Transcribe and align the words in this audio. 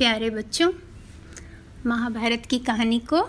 प्यारे 0.00 0.30
बच्चों, 0.30 0.72
महाभारत 1.86 2.46
की 2.50 2.58
कहानी 2.58 2.98
को 2.98 3.20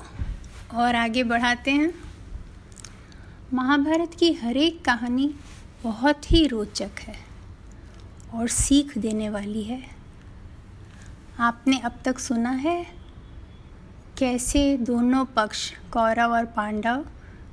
और 0.73 0.95
आगे 0.95 1.23
बढ़ाते 1.23 1.71
हैं। 1.71 1.93
महाभारत 3.53 4.11
की 4.19 4.33
हर 4.33 4.57
एक 4.57 4.85
कहानी 4.85 5.35
बहुत 5.83 6.31
ही 6.31 6.47
रोचक 6.47 6.89
है 6.99 7.15
और 8.33 8.47
सीख 8.47 8.97
देने 8.97 9.29
वाली 9.29 9.63
है। 9.63 9.83
आपने 11.39 11.77
अब 11.77 11.91
तक 12.05 12.19
सुना 12.19 12.49
है 12.49 12.87
कैसे 14.17 14.77
दोनों 14.77 15.25
पक्ष, 15.25 15.73
कौरव 15.93 16.31
और 16.31 16.45
पांडव, 16.45 17.05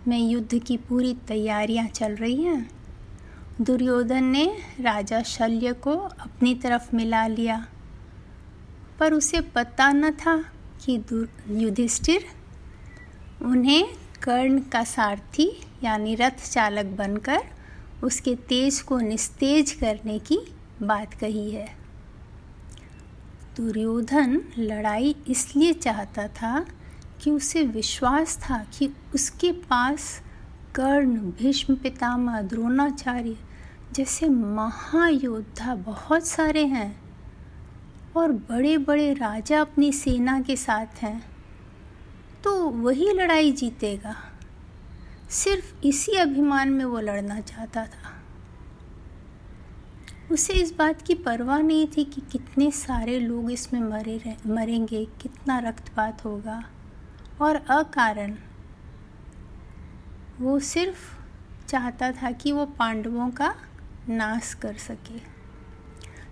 में 0.09 0.29
युद्ध 0.29 0.59
की 0.59 0.77
पूरी 0.77 1.15
तैयारियाँ 1.15 1.87
चल 1.87 2.13
रही 2.13 2.43
हैं। 2.43 2.71
दुर्योधन 3.61 4.25
ने 4.25 4.59
राजा 4.81 5.23
शल्य 5.23 5.73
को 5.73 5.97
अपनी 5.97 6.55
तरफ़ 6.55 6.97
मिला 6.97 7.27
लिया। 7.27 7.67
पर 8.99 9.13
उसे 9.13 9.41
पता 9.41 9.93
न 9.93 10.11
था 10.11 10.37
कि 10.85 11.03
युधिष्ठिर 11.49 12.25
उन्हें 13.43 13.87
कर्ण 14.23 14.61
का 14.61 14.85
सारथी 14.85 15.61
यानी 15.85 16.15
रथ 16.15 16.51
चालक 16.53 16.87
बनकर 16.87 17.41
उसके 18.05 18.35
तेज 18.35 18.81
को 18.81 18.99
निस्तेज 18.99 19.73
करने 19.73 20.19
की 20.19 20.39
बात 20.83 21.15
कही 21.15 21.51
है। 21.51 21.67
दुर्योधन 23.57 24.41
लड़ाई 24.59 25.17
इसलिए 25.29 25.73
चाहता 25.73 26.29
था 26.29 26.67
कि 27.23 27.31
उसे 27.31 27.63
विश्वास 27.63 28.37
था 28.39 28.59
कि 28.79 28.91
उसके 29.15 29.53
पास 29.53 30.21
कर्ण, 30.75 31.17
भीष्म, 31.17 31.75
पितामह, 31.75 32.41
द्रोणाचार्य 32.43 33.37
जैसे 33.93 34.29
महायोद्धा 34.29 35.75
बहुत 35.75 36.27
सारे 36.27 36.65
हैं। 36.67 37.08
और 38.19 38.33
बड़े 38.33 38.77
बड़े 38.79 39.13
राजा 39.15 39.61
अपनी 39.61 39.93
सेना 39.93 40.41
के 40.41 40.57
साथ 40.57 41.03
हैं 41.03 41.21
तो 42.45 42.55
वही 42.71 43.13
लड़ाई 43.13 43.53
जीतेगा। 43.53 44.15
सिर्फ़ 45.31 45.87
इसी 45.87 46.13
अभिमान 46.13 46.71
में 46.71 46.85
वो 46.85 47.01
लड़ना 47.01 47.41
चाहता 47.41 47.87
था। 47.87 48.15
उसे 50.33 50.53
इस 50.53 50.75
बात 50.77 51.03
की 51.03 51.15
परवाह 51.15 51.61
नहीं 51.61 51.87
थी 51.87 52.05
कि 52.05 52.21
कितने 52.33 52.71
सारे 52.71 53.19
लोग 53.21 53.51
इसमें 53.51 53.81
मरे 53.81 54.17
रह, 54.17 54.37
मरेंगे 54.47 55.05
कितना 55.21 55.59
रक्तपात 55.59 56.25
होगा। 56.25 56.63
और 57.41 57.57
अकारण 57.57 58.35
वो 60.41 60.59
सिर्फ़ 60.59 61.17
चाहता 61.69 62.13
था 62.13 62.31
कि 62.31 62.53
वो 62.53 62.67
पांडवों 62.67 63.31
का 63.31 63.55
नाश 64.09 64.55
कर 64.55 64.77
सके। 64.77 65.38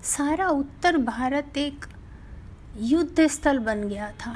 सारा 0.06 0.48
उत्तर 0.48 0.96
भारत 0.96 1.56
एक 1.58 1.84
युद्ध 2.80 3.26
स्थल 3.26 3.58
बन 3.58 3.82
गया 3.88 4.10
था। 4.10 4.34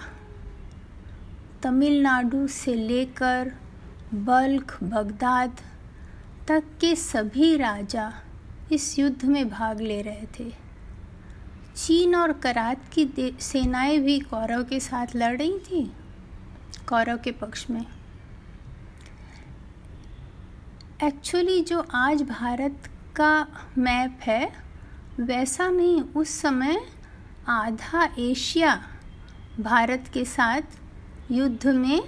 तमिलनाडु 1.62 2.46
से 2.46 2.74
लेकर 2.74 3.52
बल्ख, 4.14 4.82
बगदाद 4.82 5.60
तक 6.48 6.64
के 6.80 6.94
सभी 6.96 7.56
राजा 7.56 8.12
इस 8.72 8.98
युद्ध 8.98 9.24
में 9.24 9.48
भाग 9.48 9.80
ले 9.80 10.00
रहे 10.02 10.26
थे। 10.38 10.50
चीन 11.76 12.16
और 12.16 12.32
करात 12.32 12.88
की 12.92 13.36
सेनाएँ 13.40 13.98
भी 13.98 14.18
कौरव 14.20 14.64
के 14.64 14.80
साथ 14.80 15.14
लड़ 15.16 15.36
रही 15.38 15.58
थी, 15.60 15.84
कौरव 16.88 17.18
के 17.18 17.32
पक्ष 17.32 17.68
में। 17.70 17.84
एक्चुअली 21.04 21.60
जो 21.60 21.86
आज 21.94 22.22
भारत 22.22 22.90
का 23.16 23.46
मैप 23.78 24.18
है 24.22 24.69
वैसा 25.20 25.68
नहीं, 25.68 26.02
उस 26.02 26.28
समय 26.28 26.86
आधा 27.48 28.14
एशिया 28.18 28.82
भारत 29.60 30.04
के 30.14 30.24
साथ 30.24 30.60
युद्ध 31.30 31.66
में 31.66 32.02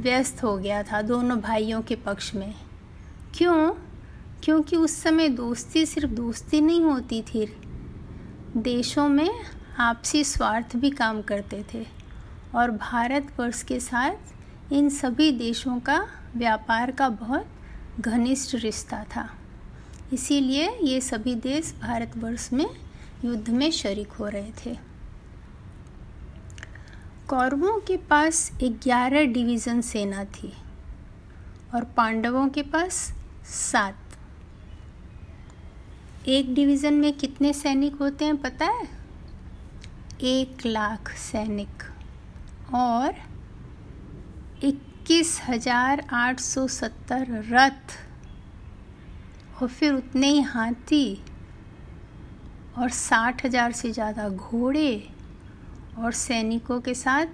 व्यस्त 0.00 0.42
हो 0.44 0.58
गया 0.58 0.82
था 0.82 1.02
दोनों 1.02 1.40
भाइयों 1.40 1.82
के 1.82 1.96
पक्ष 1.96 2.34
में। 2.34 2.54
क्यों? 3.34 3.74
क्योंकि 4.42 4.76
उस 4.76 5.02
समय 5.02 5.28
दोस्ती 5.28 5.86
सिर्फ़ 5.86 6.10
दोस्ती 6.10 6.60
नहीं 6.60 6.82
होती 6.82 7.22
थी। 7.22 7.56
देशों 8.56 9.08
में 9.08 9.30
आपसी 9.78 10.24
स्वार्थ 10.24 10.76
भी 10.76 10.90
काम 10.90 11.22
करते 11.22 11.64
थे 11.74 11.86
और 12.54 12.70
भारतवर्ष 12.70 13.62
के 13.62 13.80
साथ 13.80 14.12
इन 14.72 14.88
सभी 14.88 15.32
देशों 15.32 15.80
का 15.80 16.08
व्यापार 16.36 16.90
का 16.90 17.08
बहुत 17.08 17.46
घनिष्ठ 18.00 18.54
रिश्ता 18.54 19.04
था। 19.16 19.30
इसीलिए 20.12 20.68
ये 20.82 21.00
सभी 21.00 21.34
देश 21.34 21.74
भारतवर्ष 21.82 22.48
में 22.52 22.66
युद्ध 23.24 23.48
में 23.48 23.70
शरीक 23.70 24.12
हो 24.12 24.28
रहे 24.28 24.52
थे। 24.56 24.76
कौरवों 27.28 27.78
के 27.80 27.96
पास 28.10 28.50
ग्यारह 28.62 29.24
डिवीज़न 29.24 29.80
सेना 29.80 30.24
थी 30.24 30.52
और 31.74 31.84
पांडवों 31.96 32.48
के 32.48 32.62
पास 32.62 32.94
सात। 33.46 33.96
एक 36.28 36.54
डिवीज़न 36.54 36.94
में 36.94 37.12
कितने 37.12 37.52
सैनिक 37.52 37.94
होते 37.94 38.24
हैं 38.24 38.36
पता 38.36 38.66
है? 38.66 38.88
एक 40.22 40.66
लाख 40.66 41.10
सैनिक 41.18 41.82
और 42.74 43.14
इक्कीस 44.64 45.40
हज़ार 45.48 46.04
आठ 46.12 46.40
सौ 46.40 46.66
सत्तर 46.68 47.26
रथ। 47.50 47.96
और 49.62 49.68
फिर 49.68 49.94
उतने 49.94 50.28
ही 50.28 50.40
हाथी 50.42 51.22
और 52.78 52.90
साठ 52.90 53.44
हज़ार 53.44 53.72
से 53.72 53.90
ज़्यादा 53.92 54.28
घोड़े 54.28 54.92
और 55.98 56.12
सैनिकों 56.12 56.80
के 56.80 56.94
साथ 56.94 57.26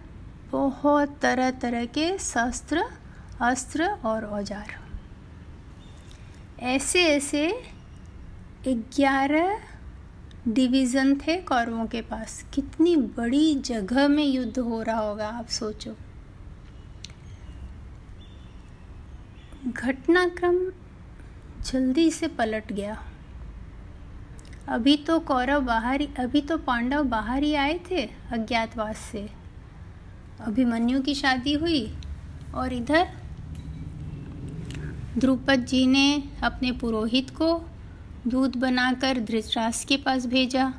बहुत 0.50 1.18
तरह 1.22 1.50
तरह 1.60 1.84
के 1.88 2.06
शस्त्र, 2.18 2.84
अस्त्र 3.42 3.88
और 4.04 4.24
औज़ार। 4.24 4.74
ऐसे 6.64 7.02
ऐसे 7.06 7.48
ग्यारह 8.66 9.58
डिवीज़न 10.48 11.14
थे 11.18 11.36
कौरवों 11.42 11.86
के 11.86 12.00
पास। 12.02 12.44
कितनी 12.54 12.96
बड़ी 12.96 13.54
जगह 13.56 14.08
में 14.08 14.24
युद्ध 14.24 14.58
हो 14.58 14.82
रहा 14.82 15.00
होगा, 15.00 15.28
आप 15.28 15.48
सोचो। 15.48 15.94
घटनाक्रम 19.68 20.58
जल्दी 21.66 22.10
से 22.10 22.28
पलट 22.28 22.72
गया। 22.72 23.02
अभी 24.68 24.96
तो 24.96 25.18
कौरव 25.20 25.60
बाहर 25.60 26.02
अभी 26.18 26.40
तो 26.40 26.58
पांडव 26.58 27.04
बाहर 27.04 27.42
ही 27.42 27.54
आए 27.54 27.80
थे 27.90 28.02
अज्ञातवास 28.32 28.96
से। 28.96 29.30
अभिमन्यु 30.40 31.02
की 31.02 31.14
शादी 31.14 31.54
हुई 31.54 31.96
और 32.54 32.72
इधर 32.72 33.08
द्रुपद 35.18 35.64
जी 35.64 35.86
ने 35.86 36.22
अपने 36.42 36.72
पुरोहित 36.72 37.30
को 37.30 37.68
दूध 38.26 38.56
बनाकर 38.56 39.18
धृतराष्ट्र 39.18 39.86
के 39.88 39.96
पास 39.96 40.26
भेजा 40.26 40.74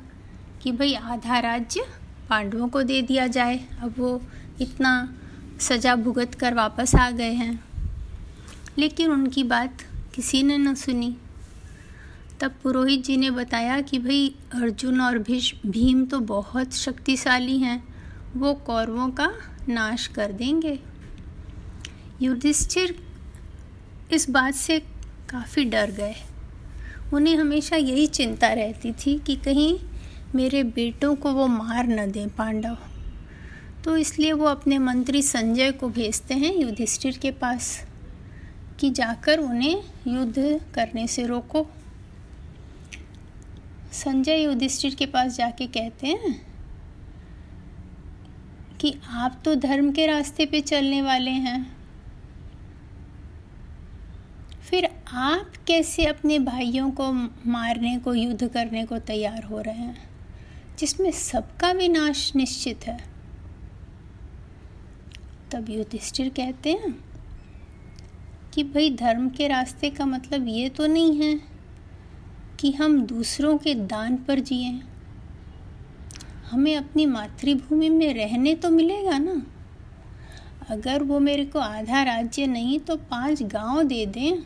कि 0.62 0.72
भाई 0.72 0.94
आधा 0.94 1.38
राज्य 1.38 1.84
पांडवों 2.30 2.68
को 2.68 2.82
दे 2.82 3.02
दिया 3.02 3.26
जाए। 3.26 3.60
अब 3.80 3.94
वो 3.98 4.22
इतना 4.60 5.14
सजा 5.60 5.96
भुगत 5.96 6.34
कर 6.34 6.54
वापस 6.54 6.94
आ 6.94 7.10
गए 7.10 7.32
हैं। 7.32 7.64
लेकिन 8.78 9.10
उनकी 9.10 9.42
बात 9.44 9.76
किसी 10.18 10.42
ने 10.42 10.58
न 10.58 10.74
सुनी। 10.74 11.16
तब 12.40 12.54
पुरोहित 12.62 13.04
जी 13.04 13.16
ने 13.16 13.30
बताया 13.30 13.80
कि 13.80 13.98
भाई, 13.98 14.34
अर्जुन 14.54 15.00
और 15.00 15.18
भीम 15.66 16.04
तो 16.04 16.20
बहुत 16.20 16.74
शक्तिशाली 16.74 17.58
हैं। 17.58 17.94
वो 18.36 18.54
कौरवों 18.54 19.10
का 19.10 19.32
नाश 19.68 20.06
कर 20.06 20.32
देंगे। 20.32 20.78
युधिष्ठिर 22.22 22.98
इस 24.12 24.30
बात 24.30 24.54
से 24.54 24.80
काफ़ी 25.28 25.64
डर 25.64 25.90
गए। 25.90 26.14
उन्हें 27.14 27.36
हमेशा 27.36 27.76
यही 27.76 28.06
चिंता 28.06 28.48
रहती 28.48 28.92
थी 28.92 29.18
कि 29.18 29.36
कहीं 29.36 29.78
मेरे 30.34 30.62
बेटों 30.62 31.14
को 31.14 31.32
वो 31.32 31.46
मार 31.46 31.86
न 31.86 32.10
दें 32.10 32.28
पांडव। 32.28 32.78
तो 33.84 33.96
इसलिए 33.96 34.32
वो 34.32 34.46
अपने 34.46 34.78
मंत्री 34.78 35.22
संजय 35.22 35.72
को 35.72 35.88
भेजते 35.88 36.34
हैं 36.34 36.56
युधिष्ठिर 36.56 37.18
के 37.18 37.30
पास। 37.30 37.87
कि 38.80 38.90
जाकर 38.90 39.38
उन्हें 39.38 39.82
युद्ध 40.06 40.60
करने 40.74 41.06
से 41.06 41.26
रोको। 41.26 41.66
संजय 43.92 44.42
युधिष्ठिर 44.42 44.94
के 44.94 45.06
पास 45.06 45.36
जाके 45.36 45.66
कहते 45.66 46.06
हैं 46.06 46.46
कि 48.80 48.94
आप 49.08 49.40
तो 49.44 49.54
धर्म 49.54 49.92
के 49.92 50.06
रास्ते 50.06 50.46
पे 50.46 50.60
चलने 50.60 51.02
वाले 51.02 51.30
हैं। 51.30 51.76
फिर 54.70 54.88
आप 55.08 55.52
कैसे 55.66 56.04
अपने 56.04 56.38
भाइयों 56.38 56.90
को 56.90 57.12
मारने 57.46 57.98
को, 57.98 58.14
युद्ध 58.14 58.48
करने 58.48 58.84
को 58.84 58.98
तैयार 58.98 59.42
हो 59.42 59.60
रहे 59.60 59.74
हैं, 59.74 60.08
जिसमें 60.78 61.10
सबका 61.10 61.72
विनाश 61.72 62.32
निश्चित 62.36 62.86
है? 62.86 63.04
तब 65.50 65.70
युधिष्ठिर 65.70 66.28
कहते 66.28 66.72
हैं 66.72 67.07
कि 68.58 68.64
भाई 68.64 68.90
धर्म 68.90 69.28
के 69.28 69.48
रास्ते 69.48 69.90
का 69.90 70.06
मतलब 70.06 70.48
ये 70.48 70.68
तो 70.68 70.86
नहीं 70.86 71.22
है 71.22 71.40
कि 72.60 72.72
हम 72.72 73.02
दूसरों 73.02 73.58
के 73.58 73.74
दान 73.74 74.16
पर 74.16 74.40
जिए। 74.40 74.80
हमें 76.50 76.76
अपनी 76.76 77.06
मातृभूमि 77.06 77.88
में 77.88 78.14
रहने 78.14 78.54
तो 78.54 78.70
मिलेगा 78.70 79.18
ना? 79.18 79.46
अगर 80.70 81.02
वो 81.02 81.20
मेरे 81.20 81.44
को 81.44 81.58
आधा 81.58 82.02
राज्य 82.02 82.46
नहीं 82.46 82.80
तो 82.80 82.96
पाँच 82.96 83.42
गाँव 83.42 83.82
दे 83.82 84.06
दें। 84.06 84.38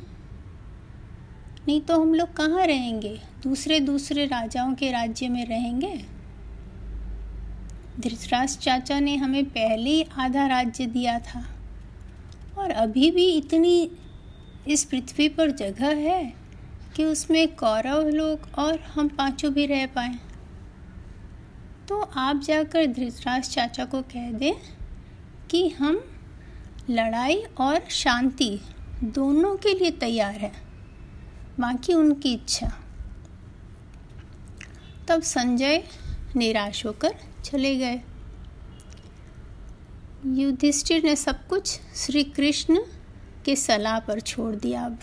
नहीं 1.68 1.80
तो 1.80 2.00
हम 2.00 2.14
लोग 2.14 2.32
कहाँ 2.32 2.66
रहेंगे? 2.66 3.20
दूसरे 3.42 3.80
दूसरे 3.80 4.26
राजाओं 4.26 4.74
के 4.74 4.92
राज्य 4.92 5.28
में 5.28 5.46
रहेंगे? 5.46 6.04
धृतराष्ट्र 8.00 8.64
चाचा 8.64 9.00
ने 9.00 9.16
हमें 9.16 9.44
पहले 9.44 9.90
ही 9.90 10.06
आधा 10.18 10.46
राज्य 10.46 10.86
दिया 10.86 11.18
था। 11.18 11.44
और 12.58 12.70
अभी 12.70 13.10
भी 13.10 13.26
इतनी 13.26 13.90
इस 14.66 14.84
पृथ्वी 14.84 15.28
पर 15.28 15.50
जगह 15.50 15.96
है 15.98 16.34
कि 16.96 17.04
उसमें 17.04 17.54
कौरव 17.56 18.08
लोग 18.08 18.48
और 18.58 18.78
हम 18.78 19.08
पाँचों 19.08 19.52
भी 19.52 19.66
रह 19.66 19.86
पाए। 19.86 20.14
तो 21.88 22.00
आप 22.00 22.40
जाकर 22.40 22.86
धृतराज 22.86 23.48
चाचा 23.50 23.84
को 23.84 24.02
कह 24.02 24.30
दें 24.32 24.52
कि 25.50 25.68
हम 25.68 26.00
लड़ाई 26.90 27.42
और 27.60 27.80
शांति 27.90 28.60
दोनों 29.04 29.56
के 29.56 29.74
लिए 29.74 29.90
तैयार 29.90 30.34
है, 30.34 30.52
बाकी 31.60 31.94
उनकी 31.94 32.32
इच्छा। 32.32 32.72
तब 35.08 35.22
संजय 35.22 35.82
निराश 36.36 36.84
होकर 36.86 37.14
चले 37.44 37.76
गए। 37.76 38.00
युधिष्ठिर 40.34 41.04
ने 41.04 41.16
सब 41.16 41.46
कुछ 41.46 41.78
श्री 41.96 42.22
कृष्ण 42.24 42.80
के 43.44 43.56
सलाह 43.56 43.98
पर 44.00 44.20
छोड़ 44.20 44.54
दिया 44.54 44.84
अब। 44.84 44.98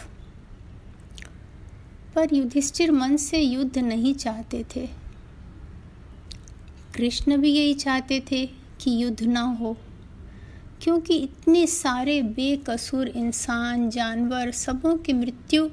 पर 2.16 2.34
युधिष्ठिर 2.34 2.92
मन 2.92 3.18
से 3.18 3.42
युद्ध 3.42 3.78
नहीं 3.78 4.14
चाहते 4.16 4.66
थे। 4.76 4.88
कृष्ण 6.96 7.38
भी 7.38 7.52
यही 7.52 7.74
चाहते 7.74 8.20
थे 8.32 8.46
कि 8.82 9.04
युद्ध 9.04 9.24
ना 9.24 9.42
हो, 9.42 9.78
क्योंकि 10.82 11.18
इतने 11.18 11.68
सारे 11.68 12.22
बेकसूर 12.22 13.08
इंसान, 13.08 13.90
जानवर, 13.90 14.52
सबों 14.52 14.98
की 14.98 15.14
मृत्यु 15.14 15.70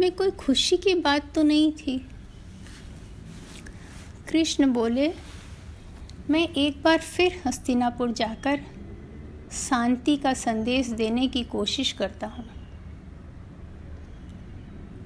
में 0.00 0.10
कोई 0.12 0.30
खुशी 0.30 0.76
की 0.76 0.94
बात 0.94 1.34
तो 1.34 1.42
नहीं 1.42 1.72
थी। 1.72 1.98
कृष्ण 4.28 4.72
बोले, 4.72 5.12
मैं 6.30 6.48
एक 6.48 6.82
बार 6.82 6.98
फिर 6.98 7.42
हस्तिनापुर 7.46 8.12
जाकर 8.12 8.60
शांति 9.54 10.16
का 10.16 10.34
संदेश 10.34 10.88
देने 10.88 11.28
की 11.28 11.44
कोशिश 11.44 11.92
करता 11.92 12.26
हूँ। 12.26 12.44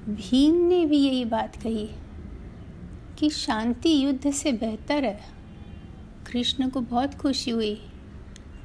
भीम 0.09 0.55
ने 0.55 0.85
भी 0.85 0.97
यही 0.97 1.25
बात 1.25 1.55
कही 1.55 1.89
कि 3.19 3.29
शांति 3.29 4.05
युद्ध 4.05 4.31
से 4.31 4.51
बेहतर 4.51 5.05
है। 5.05 5.21
कृष्ण 6.31 6.69
को 6.69 6.81
बहुत 6.81 7.15
खुशी 7.15 7.51
हुई 7.51 7.81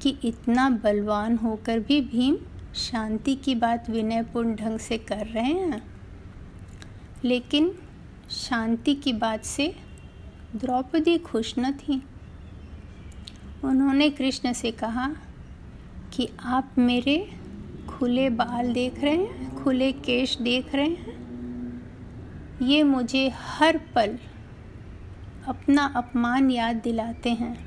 कि 0.01 0.17
इतना 0.23 0.69
बलवान 0.69 1.37
होकर 1.37 1.79
भी 1.79 2.01
भीम 2.01 2.37
शांति 2.75 3.35
की 3.35 3.55
बात 3.55 3.89
विनयपूर्ण 3.89 4.55
ढंग 4.55 4.79
से 4.79 4.97
कर 4.97 5.27
रहे 5.27 5.53
हैं। 5.53 5.83
लेकिन 7.23 7.71
शांति 8.31 8.95
की 8.95 9.13
बात 9.13 9.45
से 9.45 9.75
द्रौपदी 10.55 11.17
खुश 11.17 11.55
न 11.59 11.71
थी। 11.71 12.03
उन्होंने 13.63 14.09
कृष्ण 14.09 14.53
से 14.53 14.71
कहा 14.71 15.15
कि 16.15 16.27
आप 16.39 16.75
मेरे 16.77 17.17
खुले 17.89 18.29
बाल 18.29 18.73
देख 18.73 19.03
रहे 19.03 19.15
हैं, 19.15 19.55
खुले 19.55 19.91
केश 19.91 20.37
देख 20.37 20.75
रहे 20.75 20.85
हैं। 20.85 21.13
ये 22.61 22.83
मुझे 22.83 23.27
हर 23.29 23.77
पल 23.95 24.17
अपना 25.47 25.85
अपमान 25.95 26.49
याद 26.51 26.75
दिलाते 26.75 27.29
हैं। 27.29 27.57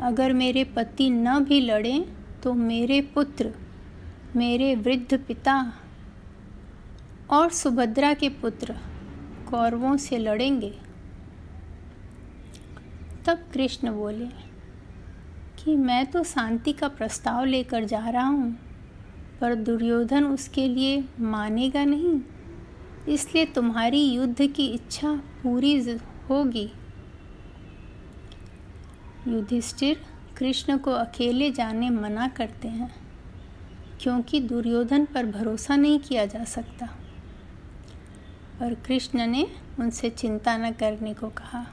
अगर 0.00 0.32
मेरे 0.32 0.64
पति 0.64 1.10
न 1.10 1.38
भी 1.38 1.60
लड़ें 1.60 2.04
तो 2.42 2.52
मेरे 2.54 3.00
पुत्र, 3.14 3.52
मेरे 4.36 4.74
वृद्ध 4.74 5.18
पिता 5.18 5.72
और 7.30 7.50
सुभद्रा 7.50 8.14
के 8.14 8.28
पुत्र 8.28 8.76
कौरवों 9.50 9.96
से 9.96 10.18
लड़ेंगे। 10.18 10.74
तब 13.26 13.44
कृष्ण 13.52 13.92
बोले 13.92 14.51
कि 15.64 15.76
मैं 15.76 16.04
तो 16.06 16.22
शांति 16.24 16.72
का 16.72 16.88
प्रस्ताव 16.88 17.44
लेकर 17.44 17.84
जा 17.84 18.08
रहा 18.08 18.26
हूँ, 18.26 18.52
पर 19.40 19.54
दुर्योधन 19.54 20.24
उसके 20.24 20.66
लिए 20.68 21.04
मानेगा 21.20 21.84
नहीं। 21.84 22.20
इसलिए 23.08 23.44
तुम्हारी 23.44 24.02
युद्ध 24.04 24.46
की 24.46 24.66
इच्छा 24.66 25.12
पूरी 25.42 25.78
होगी। 26.30 26.70
युधिष्ठिर 29.28 30.04
कृष्ण 30.36 30.78
को 30.78 30.90
अकेले 30.90 31.50
जाने 31.50 31.90
मना 31.90 32.28
करते 32.28 32.68
हैं, 32.68 32.90
क्योंकि 34.00 34.40
दुर्योधन 34.40 35.04
पर 35.04 35.26
भरोसा 35.26 35.76
नहीं 35.76 35.98
किया 35.98 36.26
जा 36.26 36.44
सकता। 36.44 36.88
और 38.62 38.74
कृष्ण 38.86 39.26
ने 39.26 39.46
उनसे 39.80 40.10
चिंता 40.10 40.56
न 40.56 40.70
करने 40.72 41.14
को 41.14 41.28
कहा। 41.28 41.66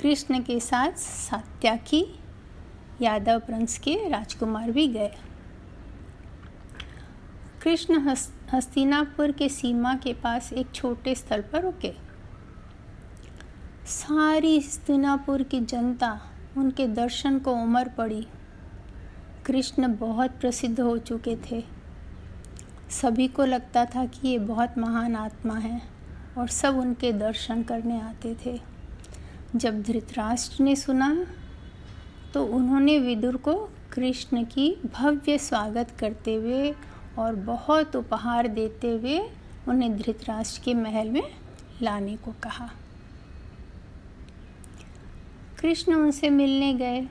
कृष्ण 0.00 0.40
के 0.42 0.60
साथ 0.60 0.92
सात्याकी 0.92 2.04
यादव 3.02 3.42
वंश 3.50 3.78
के 3.78 4.08
राजकुमार 4.08 4.70
भी 4.70 4.86
गए। 4.88 5.10
कृष्ण 7.62 8.14
हस्तिनापुर 8.54 9.32
के 9.32 9.48
सीमा 9.48 9.94
के 9.94 10.12
पास 10.14 10.52
एक 10.52 10.70
छोटे 10.74 11.14
स्थल 11.14 11.40
पर 11.42 11.62
रुके। 11.62 11.92
सारी 13.86 14.58
हस्तिनापुर 14.58 15.42
की 15.42 15.60
जनता 15.60 16.20
उनके 16.56 16.86
दर्शन 16.86 17.38
को 17.38 17.52
उमर 17.52 17.88
पड़ी। 17.88 18.26
कृष्ण 19.46 19.94
बहुत 19.96 20.30
प्रसिद्ध 20.30 20.80
हो 20.80 20.98
चुके 20.98 21.36
थे। 21.50 21.64
सभी 22.90 23.28
को 23.28 23.44
लगता 23.44 23.84
था 23.84 24.04
कि 24.06 24.28
ये 24.28 24.38
बहुत 24.38 24.78
महान 24.78 25.16
आत्मा 25.16 25.54
है 25.54 25.80
और 26.38 26.48
सब 26.48 26.78
उनके 26.78 27.12
दर्शन 27.12 27.62
करने 27.62 28.00
आते 28.00 28.36
थे। 28.46 28.60
जब 29.56 29.82
धृतराष्ट्र 29.82 30.62
ने 30.62 30.76
सुना 30.76 31.26
तो 32.34 32.44
उन्होंने 32.44 32.98
विदुर 32.98 33.36
को 33.36 33.54
कृष्ण 33.92 34.44
की 34.44 34.76
भव्य 34.92 35.38
स्वागत 35.38 35.90
करते 35.90 36.34
हुए 36.34 36.74
और 37.18 37.34
बहुत 37.34 37.96
उपहार 37.96 38.48
देते 38.48 38.90
हुए 38.90 39.28
उन्हें 39.68 39.96
धृतराष्ट्र 39.96 40.62
के 40.64 40.74
महल 40.74 41.10
में 41.10 41.22
लाने 41.82 42.16
को 42.16 42.34
कहा। 42.42 42.70
कृष्ण 45.60 45.94
उनसे 45.94 46.30
मिलने 46.30 46.74
गए 46.74 47.08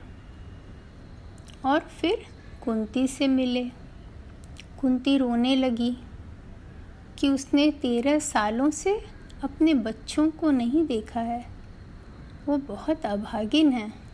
और 1.64 1.80
फिर 1.80 2.26
कुंती 2.64 3.06
से 3.06 3.28
मिले। 3.28 3.64
कुंती 4.80 5.18
रोने 5.18 5.56
लगी 5.56 5.96
कि 7.18 7.28
उसने 7.28 7.70
तेरह 7.70 8.18
सालों 8.18 8.70
से 8.70 9.00
अपने 9.44 9.74
बच्चों 9.74 10.30
को 10.30 10.50
नहीं 10.50 10.86
देखा 10.86 11.20
है। 11.20 11.46
वो 12.46 12.56
बहुत 12.56 13.06
अभागिन 13.06 13.72
है। 13.72 14.09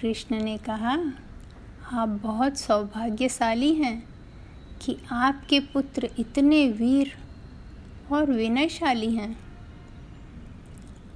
कृष्ण 0.00 0.42
ने 0.42 0.56
कहा, 0.58 0.92
आप 1.92 2.08
बहुत 2.22 2.58
सौभाग्यशाली 2.58 3.72
हैं 3.74 4.02
कि 4.82 4.96
आपके 5.12 5.58
पुत्र 5.72 6.08
इतने 6.18 6.66
वीर 6.68 7.12
और 8.12 8.30
विनयशाली 8.30 9.10
हैं। 9.14 9.36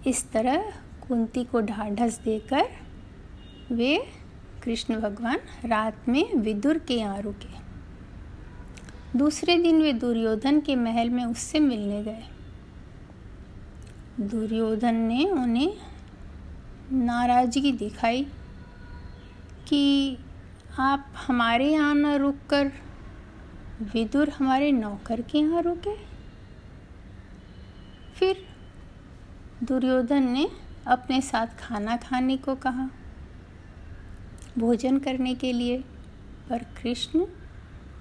इस 0.07 0.31
तरह 0.33 0.71
कुंती 1.09 1.45
को 1.45 1.61
ढाढ़स 1.61 2.21
देकर 2.21 2.69
वे 3.73 3.97
कृष्ण 4.63 5.01
भगवान 5.01 5.39
रात 5.65 6.09
में 6.09 6.35
विदुर 6.35 6.79
के 6.79 6.95
यहाँ 6.95 7.21
रुके 7.23 7.63
दूसरे 9.19 9.59
दिन 9.59 9.83
वे 9.83 9.93
दुर्योधन 9.95 10.61
के 10.61 10.77
महल 10.77 11.11
में 11.11 11.25
उससे 11.25 11.61
मिलने 11.61 12.03
गए। 12.03 12.23
दुर्योधन 14.21 14.95
ने 14.95 15.25
उन्हें 15.25 15.77
नाराज़गी 16.93 17.73
दिखाई। 17.73 18.27
कि 19.69 20.19
आप 20.79 21.13
हमारे 21.17 21.71
यहाँ 21.73 21.95
न 21.95 22.15
रुक 22.15 22.39
कर 22.51 22.73
विदुर 23.95 24.31
हमारे 24.31 24.71
नौकर 24.73 25.21
के 25.21 25.39
यहाँ 25.39 25.63
रुके। 25.63 25.97
फिर 28.15 28.45
दुर्योधन 29.63 30.29
ने 30.29 30.49
अपने 30.87 31.21
साथ 31.21 31.59
खाना 31.59 31.97
खाने 31.97 32.37
को 32.37 32.55
कहा। 32.57 32.89
भोजन 34.59 34.99
करने 34.99 35.35
के 35.35 35.53
लिए 35.53 35.79
पर 36.51 36.65
कृष्ण 36.83 37.27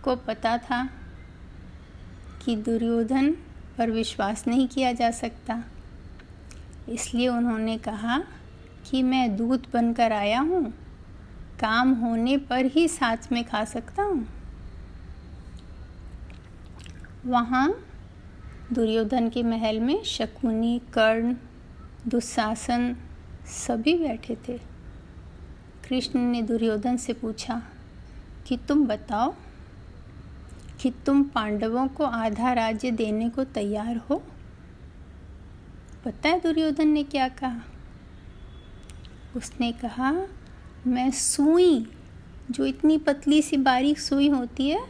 को 0.03 0.15
पता 0.15 0.57
था 0.57 0.83
कि 2.45 2.55
दुर्योधन 2.55 3.31
पर 3.77 3.91
विश्वास 3.91 4.47
नहीं 4.47 4.67
किया 4.67 4.91
जा 4.91 5.11
सकता। 5.11 5.63
इसलिए 6.89 7.27
उन्होंने 7.27 7.77
कहा 7.77 8.17
कि 8.85 9.03
मैं 9.03 9.35
दूत 9.37 9.71
बनकर 9.73 10.11
आया 10.11 10.39
हूँ। 10.41 10.73
काम 11.63 11.93
होने 11.93 12.37
पर 12.37 12.65
ही 12.65 12.87
साथ 12.87 13.31
में 13.31 13.43
खा 13.43 13.65
सकता 13.65 14.03
हूँ। 14.03 14.27
वहाँ 17.25 17.85
दुर्योधन 18.73 19.29
के 19.29 19.43
महल 19.43 19.79
में 19.79 20.03
शकुनी, 20.03 20.81
कर्ण, 20.93 21.35
दुशासन 22.07 22.95
सभी 23.47 23.93
बैठे 23.99 24.37
थे। 24.47 24.57
कृष्ण 25.89 26.19
ने 26.19 26.41
दुर्योधन 26.41 26.97
से 26.97 27.13
पूछा, 27.13 27.61
कि 28.47 28.57
तुम 28.57 28.85
बताओ 28.87 29.33
कि 30.81 30.91
तुम 31.05 31.23
पांडवों 31.23 31.87
को 31.87 32.03
आधा 32.03 32.53
राज्य 32.53 32.91
देने 32.91 33.29
को 33.29 33.43
तैयार 33.43 33.97
हो? 33.97 34.23
पता 36.05 36.29
है 36.29 36.39
दुर्योधन 36.39 36.87
ने 36.87 37.03
क्या 37.03 37.27
कहा। 37.27 37.61
उसने 39.35 39.71
कहा 39.71 40.11
मैं 40.87 41.11
सुई, 41.11 41.87
जो 42.51 42.65
इतनी 42.65 42.97
पतली 42.97 43.41
सी 43.41 43.57
बारीक 43.57 43.99
सुई 43.99 44.29
होती 44.29 44.69
है 44.69 44.81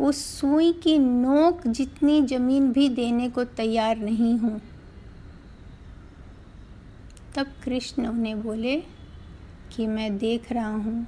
उस 0.00 0.24
सुई 0.40 0.72
की 0.72 0.98
नोक 0.98 1.66
जितनी 1.66 2.22
ज़मीन 2.22 2.72
भी 2.72 2.88
देने 2.88 3.28
को 3.30 3.44
तैयार 3.44 3.96
नहीं 3.96 4.38
हूँ। 4.38 4.60
तब 7.34 7.46
कृष्ण 7.64 8.06
उन्हें 8.06 8.42
बोले 8.42 8.76
कि 9.76 9.86
मैं 9.86 10.18
देख 10.18 10.52
रहा 10.52 10.68
हूँ 10.68 11.06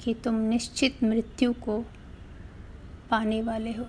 कि 0.00 0.14
तुम 0.14 0.34
निश्चित 0.34 1.02
मृत्यु 1.04 1.52
को 1.52 1.78
पाने 3.10 3.42
वाले 3.42 3.72
हो। 3.72 3.86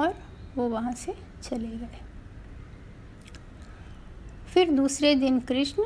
और 0.00 0.14
वो 0.56 0.68
वहाँ 0.68 0.92
से 0.92 1.14
चले 1.42 1.68
गए। 1.68 2.00
फिर 4.54 4.70
दूसरे 4.70 5.14
दिन 5.14 5.40
कृष्ण 5.40 5.82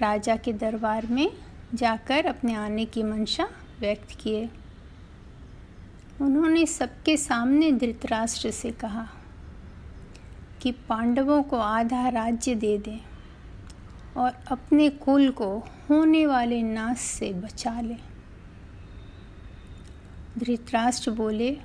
राजा 0.00 0.36
के 0.36 0.52
दरबार 0.52 1.06
में 1.06 1.30
जाकर 1.74 2.26
अपने 2.26 2.54
आने 2.54 2.84
की 2.84 3.02
मंशा 3.02 3.48
व्यक्त 3.80 4.18
किए। 4.20 4.50
उन्होंने 6.20 6.66
सबके 6.66 7.16
सामने 7.16 7.72
धृतराष्ट्र 7.72 8.50
से 8.50 8.70
कहा 8.70 9.08
कि 10.62 10.72
पांडवों 10.72 11.42
को 11.42 11.56
आधा 11.56 12.08
राज्य 12.08 12.54
दे 12.54 12.78
दें 12.78 13.00
और 14.16 14.32
अपने 14.48 14.90
कुल 14.90 15.30
को 15.30 15.58
होने 15.58 16.26
वाले 16.26 16.62
नाश 16.62 16.98
से 16.98 17.32
बचा 17.32 17.80
लें। 17.80 18.00
धृतराष्ट्र 20.38 21.10
बोले, 21.10 21.58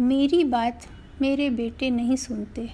मेरी 0.00 0.44
बात 0.44 0.86
मेरे 1.20 1.50
बेटे 1.50 1.90
नहीं 1.90 2.16
सुनते। 2.16 2.70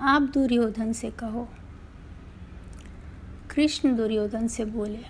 आप 0.00 0.22
दुर्योधन 0.22 0.92
से 0.92 1.10
कहो। 1.10 1.48
कृष्ण 3.56 3.96
दुर्योधन 3.96 4.48
से 4.48 4.64
बोले, 4.64 5.00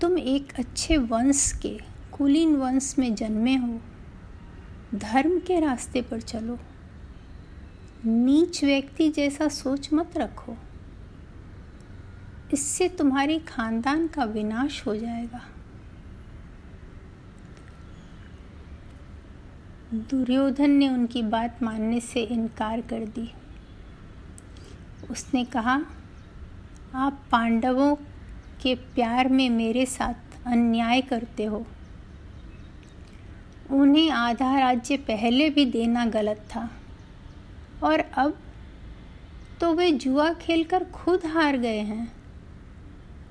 तुम 0.00 0.18
एक 0.18 0.52
अच्छे 0.58 0.96
वंश 0.96 1.52
के 1.52 1.80
कुलीन 2.12 2.56
वंश 2.56 2.94
में 2.98 3.14
जन्मे 3.14 3.56
हो। 3.56 3.80
धर्म 4.94 5.38
के 5.38 5.60
रास्ते 5.60 6.02
पर 6.02 6.20
चलो। 6.20 6.58
नीच 8.04 8.64
व्यक्ति 8.64 9.08
जैसा 9.08 9.48
सोच 9.48 9.92
मत 9.92 10.16
रखो। 10.16 10.56
इससे 12.52 12.88
तुम्हारे 12.88 13.38
खानदान 13.38 14.06
का 14.06 14.24
विनाश 14.24 14.86
हो 14.86 14.96
जाएगा। 14.96 15.42
दुर्योधन 19.94 20.70
ने 20.70 20.88
उनकी 20.88 21.22
बात 21.22 21.62
मानने 21.62 22.00
से 22.00 22.22
इनकार 22.22 22.80
कर 22.80 23.06
दी। 23.06 23.32
उसने 25.10 25.44
कहा 25.44 25.82
आप 26.94 27.22
पांडवों 27.30 27.96
के 28.62 28.74
प्यार 28.74 29.28
में 29.28 29.50
मेरे 29.50 29.86
साथ 29.86 30.14
अन्याय 30.46 31.00
करते 31.00 31.44
हो। 31.44 31.66
उन्हें 33.70 34.10
आधा 34.10 34.60
राज्य 34.60 34.96
पहले 34.96 35.50
भी 35.50 35.66
देना 35.66 36.06
गलत 36.06 36.36
था। 36.36 36.70
और 37.82 38.00
अब 38.00 38.38
तो 39.60 39.74
वे 39.74 39.90
जुआ 39.90 40.32
खेलकर 40.32 40.84
खुद 40.84 41.26
हार 41.26 41.56
गए 41.56 41.78
हैं। 41.78 42.12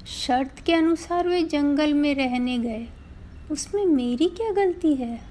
शर्त 0.07 0.59
के 0.65 0.73
अनुसार 0.73 1.27
वे 1.27 1.43
जंगल 1.43 1.93
में 1.93 2.15
रहने 2.15 2.57
गए। 2.57 2.87
उसमें 3.51 3.85
मेरी 3.85 4.27
क्या 4.27 4.51
गलती 4.51 4.95
है? 4.95 5.21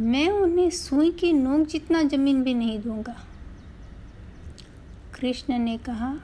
मैं 0.00 0.28
उन्हें 0.28 0.70
सुई 0.70 1.10
की 1.10 1.32
नोक 1.32 1.66
जितना 1.68 2.02
ज़मीन 2.02 2.42
भी 2.42 2.54
नहीं 2.54 2.82
दूँगा। 2.82 3.26
कृष्ण 5.14 5.58
ने 5.58 5.78
कहा 5.78 6.16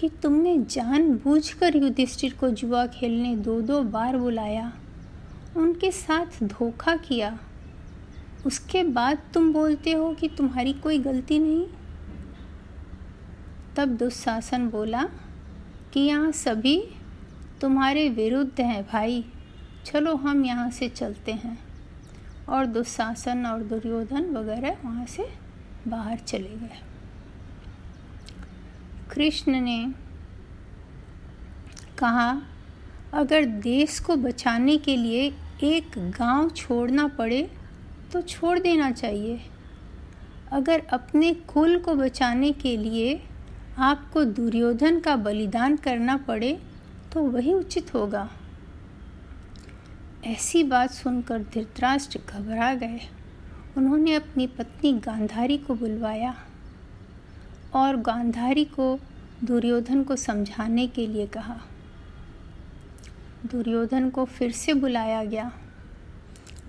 कि 0.00 0.08
तुमने 0.08 0.58
जानबूझकर 0.58 1.76
युधिष्ठिर 1.76 2.34
को 2.40 2.48
जुआ 2.50 2.86
खेलने 2.86 3.36
दो 3.36 3.60
दो 3.60 3.82
बार 3.82 4.16
बुलाया, 4.16 4.72
उनके 5.56 5.90
साथ 5.90 6.42
धोखा 6.44 6.96
किया। 6.96 7.38
उसके 8.46 8.82
बाद 8.82 9.18
तुम 9.34 9.52
बोलते 9.52 9.92
हो 9.92 10.12
कि 10.14 10.28
तुम्हारी 10.28 10.72
कोई 10.72 10.98
गलती 10.98 11.38
नहीं? 11.38 11.66
तब 13.76 13.88
दुशासन 13.88 14.68
बोला, 14.68 15.02
कि 15.94 16.00
यहाँ 16.00 16.32
सभी 16.32 16.82
तुम्हारे 17.60 18.08
विरुद्ध 18.08 18.60
हैं 18.60 18.82
भाई, 18.82 19.24
चलो 19.84 20.14
हम 20.16 20.44
यहाँ 20.44 20.70
से 20.70 20.88
चलते 20.88 21.32
हैं। 21.32 21.58
और 22.48 22.66
दुशासन 22.66 23.46
और 23.46 23.62
दुर्योधन 23.62 24.30
वगैरह 24.36 24.76
वहाँ 24.84 25.06
से 25.06 25.28
बाहर 25.88 26.18
चले 26.18 26.56
गए। 26.56 26.89
कृष्ण 29.10 29.60
ने 29.60 29.92
कहा, 31.98 32.42
अगर 33.12 33.44
देश 33.44 33.98
को 33.98 34.16
बचाने 34.16 34.76
के 34.76 34.96
लिए 34.96 35.34
एक 35.62 35.98
गाँव 36.18 36.50
छोड़ना 36.50 37.06
पड़े 37.08 37.50
तो 38.12 38.20
छोड़ 38.22 38.58
देना 38.58 38.90
चाहिए। 38.90 39.40
अगर 40.52 40.82
अपने 40.92 41.32
कुल 41.34 41.78
को 41.78 41.94
बचाने 41.94 42.52
के 42.52 42.76
लिए 42.76 43.22
आपको 43.78 44.24
दुर्योधन 44.24 45.00
का 45.00 45.16
बलिदान 45.16 45.76
करना 45.76 46.16
पड़े 46.16 46.52
तो 47.12 47.22
वही 47.22 47.54
उचित 47.54 47.94
होगा 47.94 48.28
ऐसी 50.26 50.62
बात 50.64 50.90
सुनकर 50.90 51.42
धृतराष्ट्र 51.54 52.20
घबरा 52.28 52.72
गए। 52.74 53.00
उन्होंने 53.76 54.14
अपनी 54.14 54.46
पत्नी 54.46 54.92
गांधारी 54.92 55.58
को 55.58 55.74
बुलवाया। 55.74 56.34
और 57.74 57.96
गांधारी 57.96 58.64
को 58.64 58.98
दुर्योधन 59.44 60.02
को 60.02 60.16
समझाने 60.16 60.86
के 60.86 61.06
लिए 61.06 61.26
कहा। 61.26 61.60
दुर्योधन 63.46 64.10
को 64.10 64.24
फिर 64.24 64.52
से 64.52 64.74
बुलाया 64.74 65.24
गया। 65.24 65.52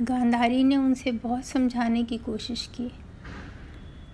गांधारी 0.02 0.64
ने 0.64 0.78
उनसे 0.78 1.12
बहुत 1.12 1.46
समझाने 1.46 2.04
की 2.04 2.18
कोशिश 2.18 2.70
की, 2.76 2.92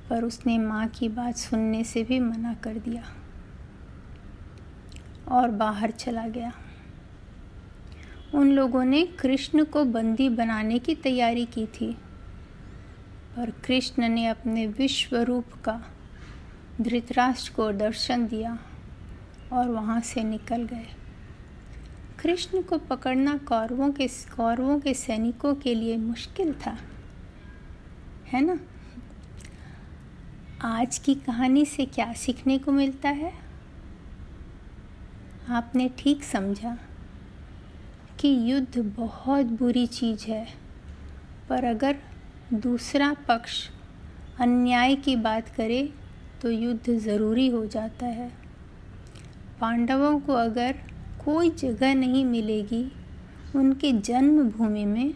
पर 0.09 0.23
उसने 0.23 0.57
माँ 0.57 0.87
की 0.87 1.09
बात 1.09 1.35
सुनने 1.35 1.83
से 1.83 2.03
भी 2.03 2.19
मना 2.19 2.53
कर 2.53 2.73
दिया 2.73 3.03
और 5.27 5.51
बाहर 5.51 5.91
चला 5.91 6.27
गया। 6.27 6.51
उन 8.33 8.51
लोगों 8.51 8.83
ने 8.85 9.03
कृष्ण 9.03 9.63
को 9.63 9.85
बंदी 9.85 10.29
बनाने 10.29 10.79
की 10.79 10.95
तैयारी 10.95 11.45
की 11.45 11.65
थी, 11.65 11.93
पर 13.35 13.51
कृष्ण 13.51 14.09
ने 14.09 14.27
अपने 14.27 14.67
विश्व 14.67 15.17
रूप 15.17 15.53
का 15.63 15.81
धृतराष्ट्र 16.81 17.53
को 17.53 17.71
दर्शन 17.71 18.25
दिया 18.27 18.57
और 19.53 19.69
वहाँ 19.69 20.01
से 20.01 20.23
निकल 20.23 20.63
गए। 20.63 20.85
कृष्ण 22.19 22.61
को 22.61 22.77
पकड़ना 22.77 23.37
कौरवों 23.37 23.91
के 23.91 24.07
कौरवों 24.07 24.79
के 24.79 24.93
सैनिकों 24.93 25.55
के 25.55 25.73
लिए 25.75 25.97
मुश्किल 25.97 26.53
था, 26.53 26.77
है 28.27 28.41
ना? 28.41 28.59
आज 30.61 30.97
की 30.97 31.15
कहानी 31.15 31.65
से 31.65 31.85
क्या 31.85 32.11
सीखने 32.13 32.57
को 32.59 32.71
मिलता 32.71 33.09
है? 33.09 33.33
आपने 35.49 35.89
ठीक 35.97 36.23
समझा 36.23 36.77
कि 38.19 38.37
युद्ध 38.51 38.77
बहुत 38.97 39.45
बुरी 39.45 39.87
चीज़ 39.87 40.25
है, 40.25 40.47
पर 41.49 41.63
अगर 41.63 41.97
दूसरा 42.53 43.13
पक्ष 43.27 43.69
अन्याय 44.39 44.95
की 44.95 45.15
बात 45.15 45.49
करे 45.49 45.93
तो 46.41 46.49
युद्ध 46.49 46.97
ज़रूरी 46.99 47.47
हो 47.47 47.65
जाता 47.65 48.05
है। 48.05 48.29
पांडवों 49.61 50.19
को 50.19 50.33
अगर 50.33 50.75
कोई 51.25 51.49
जगह 51.49 51.93
नहीं 51.95 52.25
मिलेगी 52.25 52.83
उनके 53.55 53.91
जन्मभूमि 53.91 54.85
में 54.85 55.13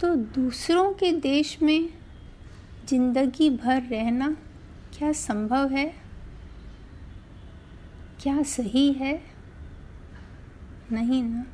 तो 0.00 0.14
दूसरों 0.16 0.92
के 0.92 1.12
देश 1.12 1.56
में 1.62 1.88
ज़िंदगी 2.88 3.48
भर 3.50 3.82
रहना 3.82 4.28
क्या 4.98 5.12
संभव 5.12 5.72
है? 5.72 5.86
क्या 8.22 8.42
सही 8.42 8.92
है? 8.92 9.12
नहीं 10.92 11.22
ना। 11.22 11.44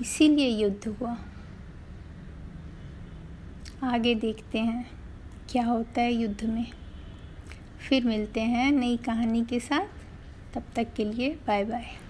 इसीलिए 0.00 0.48
युद्ध 0.48 0.88
हुआ। 0.90 1.16
आगे 3.84 4.14
देखते 4.14 4.58
हैं 4.58 4.86
क्या 5.50 5.64
होता 5.64 6.00
है 6.00 6.12
युद्ध 6.12 6.44
में। 6.44 6.66
फिर 7.88 8.04
मिलते 8.04 8.40
हैं 8.40 8.70
नई 8.72 8.96
कहानी 8.96 9.44
के 9.44 9.60
साथ। 9.60 9.86
तब 10.54 10.62
तक 10.76 10.92
के 10.96 11.04
लिए 11.04 11.30
बाय 11.46 11.64
बाय 11.64 12.03